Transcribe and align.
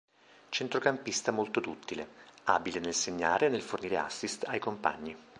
Centrocampista 0.49 1.29
molto 1.31 1.59
duttile, 1.59 2.07
abile 2.45 2.79
nel 2.79 2.95
segnare 2.95 3.45
e 3.45 3.49
nel 3.49 3.61
fornire 3.61 3.99
assist 3.99 4.45
ai 4.47 4.57
compagni. 4.57 5.15